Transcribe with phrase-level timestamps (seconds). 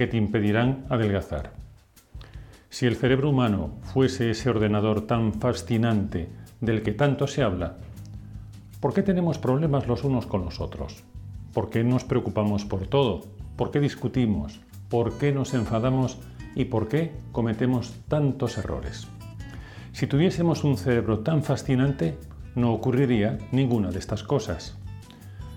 [0.00, 1.52] que te impedirán adelgazar.
[2.70, 6.30] Si el cerebro humano fuese ese ordenador tan fascinante
[6.62, 7.76] del que tanto se habla,
[8.80, 11.04] ¿por qué tenemos problemas los unos con los otros?
[11.52, 13.26] ¿Por qué nos preocupamos por todo?
[13.56, 14.62] ¿Por qué discutimos?
[14.88, 16.16] ¿Por qué nos enfadamos?
[16.54, 19.06] ¿Y por qué cometemos tantos errores?
[19.92, 22.16] Si tuviésemos un cerebro tan fascinante,
[22.54, 24.78] no ocurriría ninguna de estas cosas.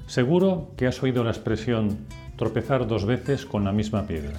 [0.05, 1.99] Seguro que has oído la expresión
[2.35, 4.37] tropezar dos veces con la misma piedra.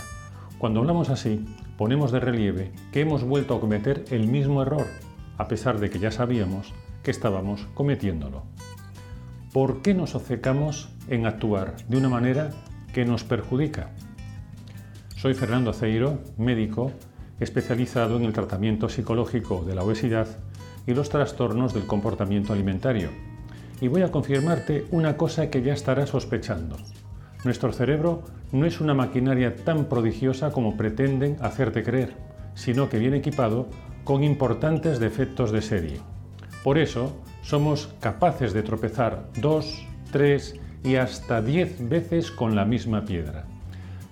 [0.58, 1.44] Cuando hablamos así,
[1.76, 4.86] ponemos de relieve que hemos vuelto a cometer el mismo error,
[5.38, 8.44] a pesar de que ya sabíamos que estábamos cometiéndolo.
[9.52, 12.50] ¿Por qué nos obcecamos en actuar de una manera
[12.92, 13.90] que nos perjudica?
[15.16, 16.92] Soy Fernando Aceiro, médico
[17.40, 20.28] especializado en el tratamiento psicológico de la obesidad
[20.86, 23.10] y los trastornos del comportamiento alimentario.
[23.80, 26.76] Y voy a confirmarte una cosa que ya estarás sospechando.
[27.44, 32.14] Nuestro cerebro no es una maquinaria tan prodigiosa como pretenden hacerte creer,
[32.54, 33.68] sino que viene equipado
[34.02, 36.00] con importantes defectos de serie.
[36.62, 43.04] Por eso, somos capaces de tropezar dos, tres y hasta diez veces con la misma
[43.04, 43.44] piedra.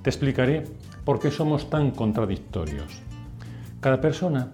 [0.02, 0.64] Te explicaré
[1.04, 3.00] por qué somos tan contradictorios.
[3.80, 4.52] Cada persona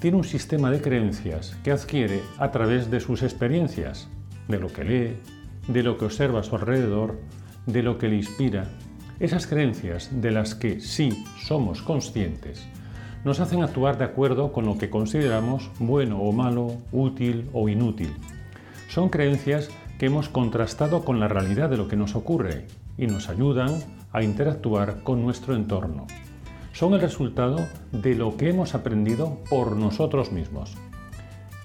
[0.00, 4.08] tiene un sistema de creencias que adquiere a través de sus experiencias,
[4.48, 5.16] de lo que lee,
[5.68, 7.18] de lo que observa a su alrededor,
[7.68, 8.64] de lo que le inspira,
[9.20, 12.66] esas creencias de las que sí somos conscientes,
[13.24, 18.10] nos hacen actuar de acuerdo con lo que consideramos bueno o malo, útil o inútil.
[18.88, 19.68] Son creencias
[19.98, 23.80] que hemos contrastado con la realidad de lo que nos ocurre y nos ayudan
[24.12, 26.06] a interactuar con nuestro entorno.
[26.72, 27.58] Son el resultado
[27.92, 30.74] de lo que hemos aprendido por nosotros mismos.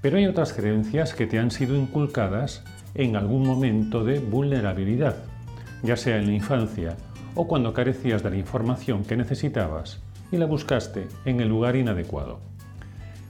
[0.01, 5.32] Pero hay otras creencias que te han sido inculcadas en algún momento de vulnerabilidad
[5.83, 6.97] ya sea en la infancia
[7.35, 10.01] o cuando carecías de la información que necesitabas
[10.31, 12.39] y la buscaste en el lugar inadecuado.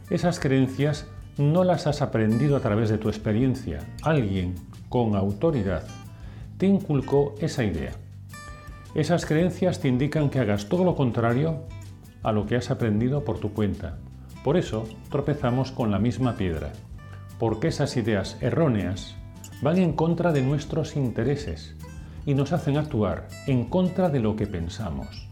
[0.10, 3.80] Esas creencias no las has aprendido a través de tu experiencia.
[4.04, 4.56] Alguien
[4.90, 5.84] con autoridad
[6.58, 7.92] te inculcó esa idea.
[8.96, 11.64] Esas creencias te indican que hagas todo lo contrario
[12.22, 13.98] a lo que has aprendido por tu cuenta.
[14.44, 16.74] Por eso tropezamos con la misma piedra,
[17.40, 19.16] porque esas ideas erróneas
[19.62, 21.76] van en contra de nuestros intereses
[22.26, 25.28] y nos hacen actuar en contra de lo que pensamos.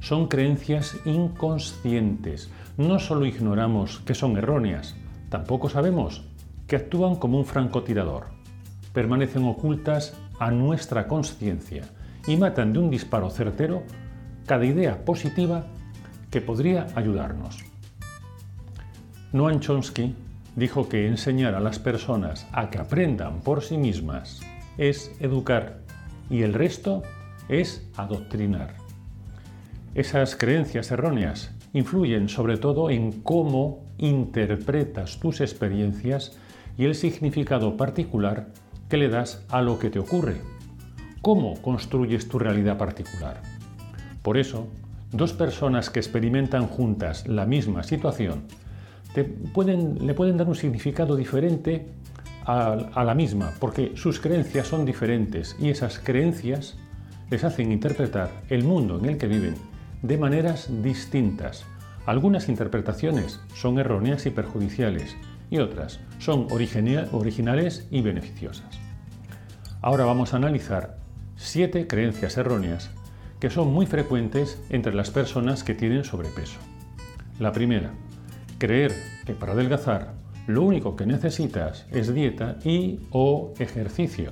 [0.00, 2.50] Son creencias inconscientes.
[2.76, 4.96] No solo ignoramos que son erróneas,
[5.28, 6.24] tampoco sabemos
[6.66, 8.26] que actúan como un francotirador.
[8.92, 11.84] Permanecen ocultas a nuestra conciencia
[12.26, 13.82] y matan de un disparo certero
[14.46, 15.66] cada idea positiva
[16.30, 17.58] que podría ayudarnos.
[19.32, 20.14] Noam Chomsky
[20.56, 24.40] dijo que enseñar a las personas a que aprendan por sí mismas
[24.78, 25.81] es educar
[26.30, 27.02] y el resto
[27.48, 28.76] es adoctrinar.
[29.94, 36.38] Esas creencias erróneas influyen sobre todo en cómo interpretas tus experiencias
[36.78, 38.48] y el significado particular
[38.88, 40.40] que le das a lo que te ocurre.
[41.20, 43.42] ¿Cómo construyes tu realidad particular?
[44.22, 44.66] Por eso,
[45.10, 48.44] dos personas que experimentan juntas la misma situación
[49.14, 51.86] le pueden dar un significado diferente
[52.44, 56.76] a, la misma, porque sus creencias son diferentes y esas creencias
[57.30, 59.54] les hacen interpretar el mundo en el que viven
[60.02, 61.64] de maneras distintas.
[62.04, 65.16] Algunas interpretaciones son erróneas y perjudiciales
[65.50, 68.80] y otras son originales y beneficiosas.
[69.80, 70.98] Ahora vamos a analizar
[71.36, 72.90] siete creencias erróneas
[73.40, 76.58] que son muy frecuentes entre las personas que tienen sobrepeso.
[77.40, 77.90] La primera,
[78.58, 78.94] creer
[79.26, 84.30] que para adelgazar lo único que necesitas es dieta y o ejercicio,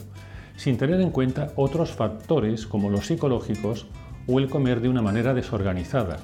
[0.56, 3.86] sin tener en cuenta otros factores como los psicológicos
[4.26, 6.18] o el comer de una manera desorganizada,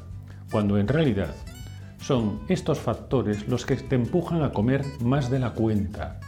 [0.50, 1.34] cuando en realidad
[2.00, 6.20] son estos factores los que te empujan a comer más de la cuenta.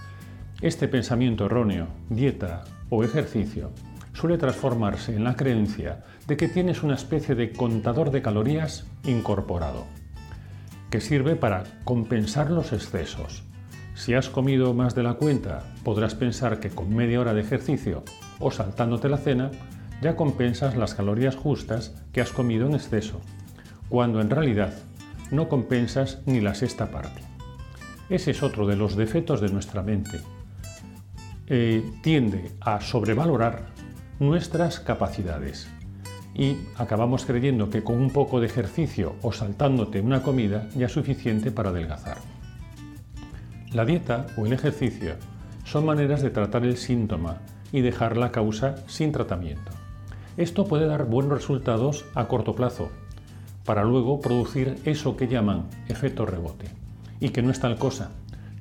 [0.61, 3.71] Este pensamiento erróneo, dieta o ejercicio,
[4.13, 9.85] suele transformarse en la creencia de que tienes una especie de contador de calorías incorporado,
[10.91, 13.48] que sirve para compensar los excesos
[13.99, 18.05] si has comido más de la cuenta, podrás pensar que con media hora de ejercicio
[18.39, 19.51] o saltándote la cena,
[20.01, 23.21] ya compensas las calorías justas que has comido en exceso,
[23.89, 24.73] cuando en realidad
[25.33, 27.23] no compensas ni la sexta parte.
[28.09, 30.21] Ese es otro de los defectos de nuestra mente.
[31.49, 33.67] Eh, tiende a sobrevalorar
[34.21, 35.69] nuestras capacidades
[36.37, 40.93] y acabamos creyendo que con un poco de ejercicio o saltándote una comida ya es
[40.93, 42.38] suficiente para adelgazar.
[43.73, 45.17] La dieta o el ejercicio
[45.65, 47.37] son maneras de tratar el síntoma
[47.71, 49.73] y dejar la causa sin tratamiento.
[50.39, 52.89] Esto puede dar buenos resultados a corto plazo,
[53.67, 56.71] para luego producir eso que llaman efecto rebote,
[57.21, 58.13] y que no es tal cosa.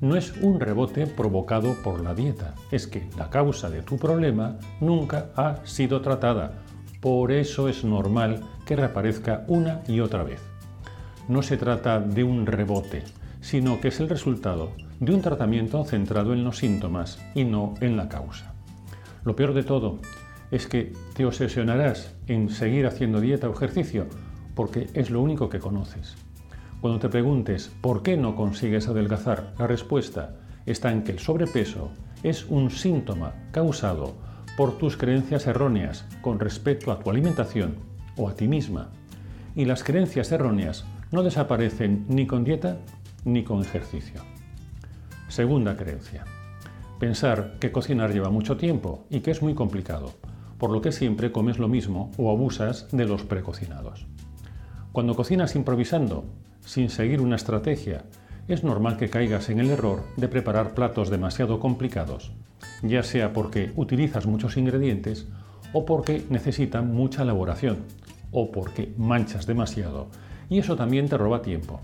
[0.02, 4.58] No es un rebote provocado por la dieta, es que la causa de tu problema
[4.82, 6.52] nunca ha sido tratada.
[7.00, 10.42] Por eso es normal que reaparezca una y otra vez.
[11.28, 13.04] No se trata de un rebote,
[13.40, 17.96] sino que es el resultado de un tratamiento centrado en los síntomas y no en
[17.96, 18.54] la causa.
[19.24, 19.98] Lo peor de todo
[20.50, 24.06] es que te obsesionarás en seguir haciendo dieta o ejercicio
[24.54, 26.16] porque es lo único que conoces.
[26.80, 30.36] Cuando te preguntes por qué no consigues adelgazar, la respuesta
[30.66, 31.90] está en que el sobrepeso
[32.22, 34.14] es un síntoma causado
[34.56, 37.76] por tus creencias erróneas con respecto a tu alimentación
[38.16, 38.90] o a ti misma.
[39.54, 42.78] Y las creencias erróneas no desaparecen ni con dieta
[43.32, 44.22] ni con ejercicio.
[45.28, 46.24] Segunda creencia.
[46.98, 50.14] Pensar que cocinar lleva mucho tiempo y que es muy complicado,
[50.58, 54.06] por lo que siempre comes lo mismo o abusas de los precocinados.
[54.92, 56.24] Cuando cocinas improvisando,
[56.64, 58.04] sin seguir una estrategia,
[58.48, 62.32] es normal que caigas en el error de preparar platos demasiado complicados,
[62.82, 65.28] ya sea porque utilizas muchos ingredientes
[65.72, 67.84] o porque necesitan mucha elaboración,
[68.32, 70.08] o porque manchas demasiado,
[70.48, 71.80] y eso también te roba tiempo.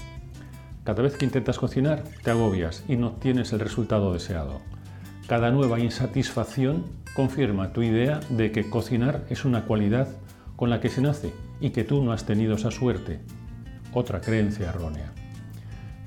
[0.84, 4.60] Cada vez que intentas cocinar, te agobias y no obtienes el resultado deseado.
[5.26, 6.84] Cada nueva insatisfacción
[7.14, 10.08] confirma tu idea de que cocinar es una cualidad
[10.56, 13.20] con la que se nace y que tú no has tenido esa suerte.
[13.94, 15.12] Otra creencia errónea.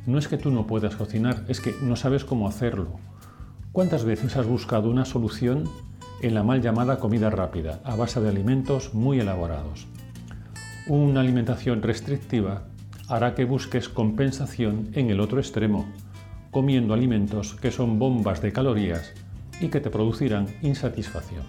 [0.05, 2.99] No es que tú no puedas cocinar, es que no sabes cómo hacerlo.
[3.71, 5.63] ¿Cuántas veces has buscado una solución
[6.21, 9.87] en la mal llamada comida rápida, a base de alimentos muy elaborados?
[10.87, 12.67] Una alimentación restrictiva
[13.07, 15.85] hará que busques compensación en el otro extremo,
[16.51, 19.13] comiendo alimentos que son bombas de calorías
[19.61, 21.43] y que te producirán insatisfacción.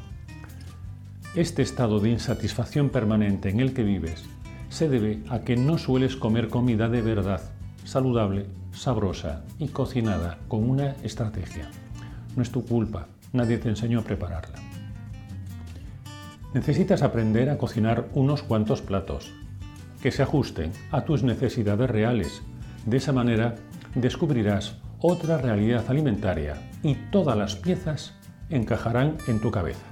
[1.35, 4.25] Este estado de insatisfacción permanente en el que vives
[4.69, 7.43] se debe a que no sueles comer comida de verdad,
[7.85, 11.71] saludable, sabrosa y cocinada con una estrategia.
[12.37, 14.59] No es tu culpa, nadie te enseñó a prepararla.
[16.55, 19.33] Necesitas aprender a cocinar unos cuantos platos
[20.03, 22.43] que se ajusten a tus necesidades reales.
[22.87, 23.55] De esa manera
[23.95, 28.15] descubrirás otra realidad alimentaria y todas las piezas
[28.51, 29.87] encajarán en tu cabeza.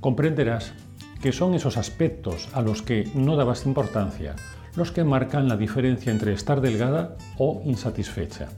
[0.00, 0.72] Comprenderás
[1.20, 4.36] que son esos aspectos a los que no dabas importancia
[4.78, 8.48] los que marcan la diferencia entre estar delgada o insatisfecha.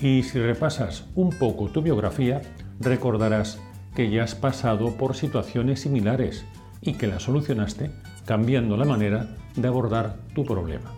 [0.00, 2.42] Y si repasas un poco tu biografía,
[2.80, 3.60] recordarás
[3.94, 6.44] que ya has pasado por situaciones similares
[6.84, 7.90] y que las solucionaste
[8.24, 10.92] cambiando la manera de abordar tu problema.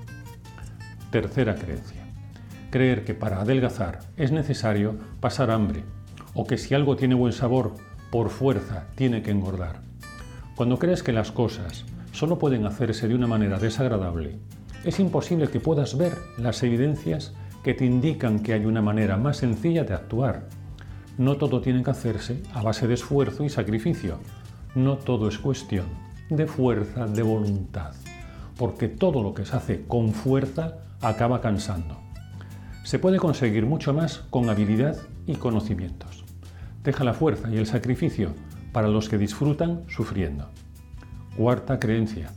[1.11, 2.07] Tercera creencia
[2.71, 5.83] creer que para adelgazar es necesario pasar hambre
[6.35, 7.73] o que si algo tiene buen sabor,
[8.11, 9.81] por fuerza tiene que engordar.
[10.55, 14.37] Cuando crees que las cosas solo pueden hacerse de una manera desagradable,
[14.85, 17.33] es imposible que puedas ver las evidencias
[17.65, 20.47] que te indican que hay una manera más sencilla de actuar.
[21.17, 24.19] No todo tiene que hacerse a base de esfuerzo y sacrificio.
[24.77, 25.87] No todo es cuestión
[26.29, 27.95] de fuerza de voluntad,
[28.59, 31.97] porque todo lo que se hace con fuerza acaba cansando.
[32.85, 36.27] Se puede conseguir mucho más con habilidad y conocimientos.
[36.85, 38.35] Deja la fuerza y el sacrificio
[38.75, 40.51] para los que disfrutan sufriendo.
[41.39, 42.29] Cuarta creencia.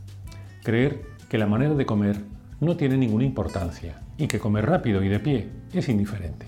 [0.63, 2.23] Creer que la manera de comer
[2.61, 6.47] no tiene ninguna importancia y que comer rápido y de pie es indiferente.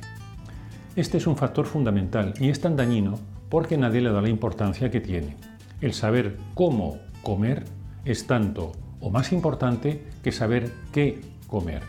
[0.96, 3.20] Este es un factor fundamental y es tan dañino
[3.50, 5.50] porque nadie le da la importancia que tiene.
[5.82, 7.66] El saber cómo comer
[8.06, 11.82] es tanto o más importante que saber qué comer.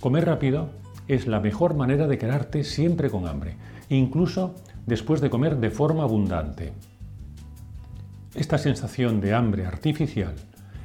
[0.00, 0.70] Comer rápido
[1.08, 3.56] es la mejor manera de quedarte siempre con hambre,
[3.88, 4.54] incluso
[4.86, 6.72] después de comer de forma abundante.
[8.36, 10.36] Esta sensación de hambre artificial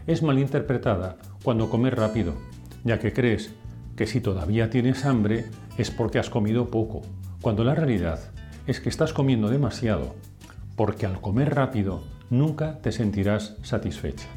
[0.08, 2.34] es malinterpretada cuando comes rápido,
[2.84, 3.54] ya que crees
[3.96, 5.46] que si todavía tienes hambre
[5.78, 7.04] es porque has comido poco,
[7.42, 8.20] cuando la realidad
[8.66, 10.16] es que estás comiendo demasiado,
[10.76, 14.28] porque al comer rápido nunca te sentirás satisfecha.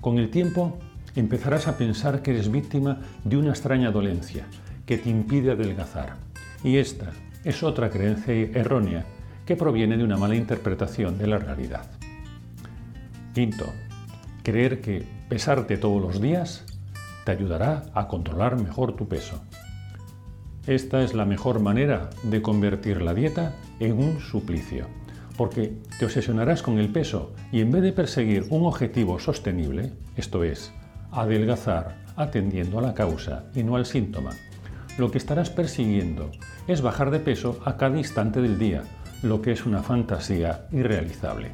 [0.00, 0.78] Con el tiempo
[1.14, 4.46] empezarás a pensar que eres víctima de una extraña dolencia,
[4.84, 6.16] que te impide adelgazar.
[6.62, 7.10] Y esta
[7.44, 9.04] es otra creencia errónea
[9.44, 11.86] que proviene de una mala interpretación de la realidad.
[13.34, 13.66] Quinto,
[14.42, 16.64] creer que pesarte todos los días
[17.24, 19.42] te ayudará a controlar mejor tu peso.
[20.66, 24.86] Esta es la mejor manera de convertir la dieta en un suplicio,
[25.36, 30.44] porque te obsesionarás con el peso y en vez de perseguir un objetivo sostenible, esto
[30.44, 30.72] es,
[31.10, 34.30] adelgazar atendiendo a la causa y no al síntoma,
[34.98, 36.30] lo que estarás persiguiendo
[36.66, 38.82] es bajar de peso a cada instante del día,
[39.22, 41.50] lo que es una fantasía irrealizable.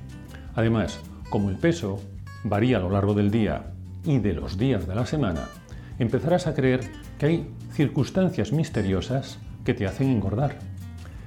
[0.55, 2.01] Además, como el peso
[2.45, 3.73] varía a lo largo del día
[4.05, 5.49] y de los días de la semana,
[5.99, 6.81] empezarás a creer
[7.19, 10.59] que hay circunstancias misteriosas que te hacen engordar.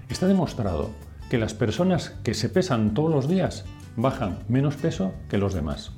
[0.10, 0.92] Está demostrado
[1.30, 3.66] que las personas que se pesan todos los días
[3.96, 5.92] bajan menos peso que los demás.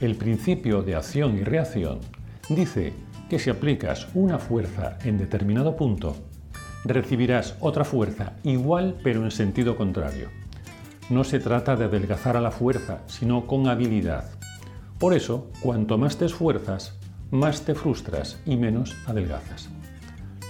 [0.00, 2.00] El principio de acción y reacción
[2.48, 2.92] dice
[3.28, 6.16] que si aplicas una fuerza en determinado punto,
[6.84, 10.28] recibirás otra fuerza igual pero en sentido contrario.
[11.08, 14.24] No se trata de adelgazar a la fuerza, sino con habilidad.
[14.98, 16.98] Por eso, cuanto más te esfuerzas,
[17.30, 19.68] más te frustras y menos adelgazas.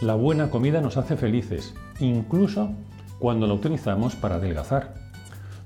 [0.02, 2.70] La buena comida nos hace felices, incluso
[3.18, 4.94] cuando la utilizamos para adelgazar.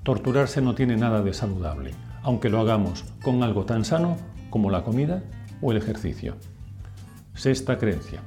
[0.02, 4.16] Torturarse no tiene nada de saludable, aunque lo hagamos con algo tan sano
[4.50, 5.22] como la comida
[5.60, 6.36] o el ejercicio.
[7.34, 8.20] Sexta creencia.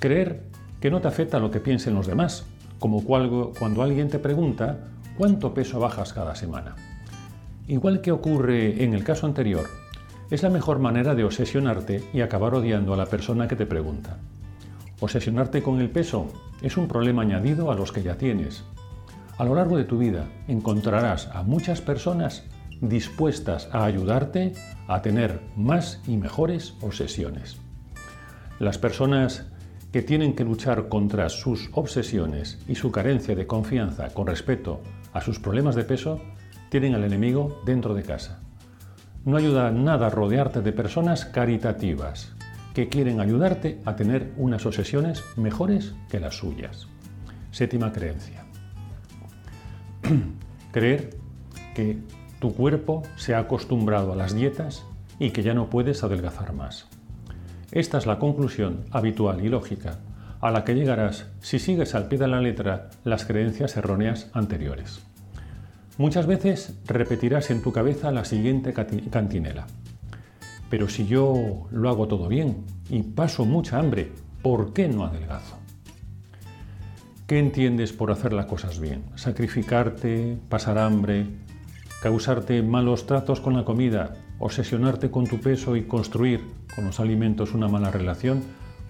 [0.00, 0.44] Creer
[0.80, 2.44] que no te afecta lo que piensen los demás,
[2.78, 4.78] como cuando alguien te pregunta
[5.16, 6.74] cuánto peso bajas cada semana.
[7.68, 9.66] Igual que ocurre en el caso anterior,
[10.30, 14.18] es la mejor manera de obsesionarte y acabar odiando a la persona que te pregunta.
[15.02, 16.28] Obsesionarte con el peso
[16.62, 18.62] es un problema añadido a los que ya tienes.
[19.36, 22.44] A lo largo de tu vida encontrarás a muchas personas
[22.80, 24.52] dispuestas a ayudarte
[24.86, 27.56] a tener más y mejores obsesiones.
[28.60, 29.50] Las personas
[29.90, 34.82] que tienen que luchar contra sus obsesiones y su carencia de confianza con respecto
[35.12, 36.20] a sus problemas de peso
[36.70, 38.40] tienen al enemigo dentro de casa.
[39.24, 42.36] No ayuda nada rodearte de personas caritativas
[42.74, 46.88] que quieren ayudarte a tener unas obsesiones mejores que las suyas.
[47.50, 48.44] Séptima creencia.
[50.72, 51.10] Creer
[51.74, 51.98] que
[52.38, 54.84] tu cuerpo se ha acostumbrado a las dietas
[55.18, 56.88] y que ya no puedes adelgazar más.
[57.70, 59.98] Esta es la conclusión habitual y lógica
[60.40, 65.00] a la que llegarás si sigues al pie de la letra las creencias erróneas anteriores.
[65.98, 69.66] Muchas veces repetirás en tu cabeza la siguiente cantinela.
[70.72, 74.10] Pero si yo lo hago todo bien y paso mucha hambre,
[74.40, 75.58] ¿por qué no adelgazo?
[77.26, 79.04] ¿Qué entiendes por hacer las cosas bien?
[79.14, 81.26] ¿Sacrificarte, pasar hambre,
[82.00, 86.40] causarte malos tratos con la comida, obsesionarte con tu peso y construir
[86.74, 88.42] con los alimentos una mala relación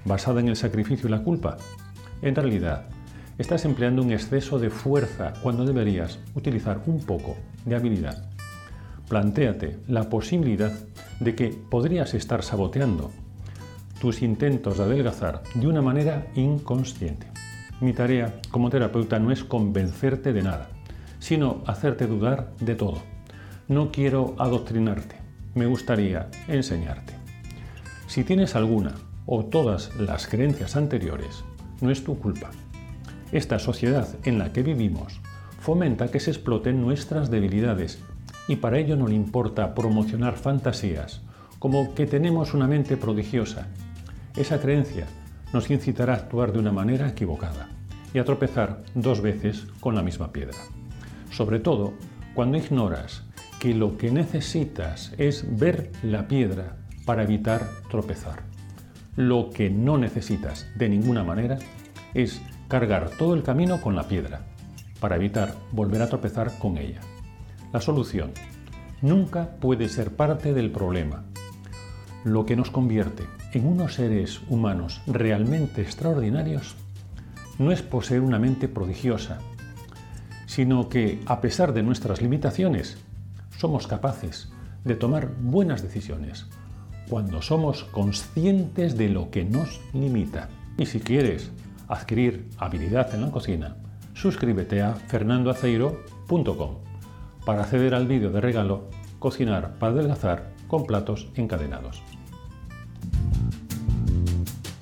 [0.05, 1.57] basada en el sacrificio y la culpa?
[2.23, 2.85] En realidad,
[3.39, 7.35] estás empleando un exceso de fuerza cuando deberías utilizar un poco
[7.65, 8.32] de habilidad.
[9.09, 10.73] Plantéate la posibilidad
[11.21, 13.11] de que podrías estar saboteando
[14.01, 17.29] tus intentos de adelgazar de una manera inconsciente.
[17.81, 20.71] Mi tarea como terapeuta no es convencerte de nada,
[21.19, 22.99] sino hacerte dudar de todo.
[23.69, 25.17] No quiero adoctrinarte,
[25.55, 27.15] me gustaría enseñarte.
[28.09, 28.95] Si tienes alguna
[29.27, 31.45] o todas las creencias anteriores,
[31.81, 32.51] no es tu culpa.
[33.31, 35.21] Esta sociedad en la que vivimos
[35.61, 38.03] fomenta que se exploten nuestras debilidades
[38.53, 41.23] y para ello no le importa promocionar fantasías
[41.59, 43.69] como que tenemos una mente prodigiosa.
[44.37, 45.07] Esa creencia
[45.53, 47.69] nos incitará a actuar de una manera equivocada
[48.13, 50.59] y a tropezar dos veces con la misma piedra
[51.33, 51.95] sobre todo
[52.35, 53.25] cuando ignoras
[53.59, 58.43] que lo que necesitas es ver la piedra para evitar tropezar.
[59.17, 61.59] Lo que no necesitas de ninguna manera
[62.15, 64.43] es cargar todo el camino con la piedra
[65.01, 67.01] para evitar volver a tropezar con ella.
[67.73, 68.33] La solución
[69.01, 71.25] nunca puede ser parte del problema.
[72.25, 76.77] Lo que nos convierte en unos seres humanos realmente extraordinarios
[77.59, 79.39] no es poseer una mente prodigiosa,
[80.47, 82.99] sino que a pesar de nuestras limitaciones,
[83.57, 84.53] somos capaces
[84.85, 86.47] de tomar buenas decisiones
[87.09, 90.49] cuando somos conscientes de lo que nos limita.
[90.77, 91.51] Y si quieres
[91.89, 93.77] adquirir habilidad en la cocina,
[94.15, 96.92] suscríbete a fernandoaceiro.com
[97.45, 102.03] para acceder al vídeo de regalo Cocinar para adelgazar con platos encadenados.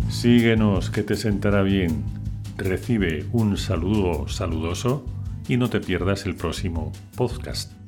[0.09, 2.05] Síguenos que te sentará bien.
[2.57, 5.05] Recibe un saludo saludoso
[5.49, 7.80] y no te pierdas el próximo podcast.